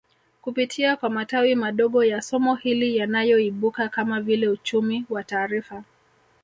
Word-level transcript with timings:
Kupitia 0.41 0.95
kwa 0.95 1.09
matawi 1.09 1.55
madogo 1.55 2.03
ya 2.03 2.21
somo 2.21 2.55
hili 2.55 2.97
yanayoibuka 2.97 3.89
kama 3.89 4.21
vile 4.21 4.47
uchumi 4.47 5.05
wa 5.09 5.23
taarifa 5.23 5.83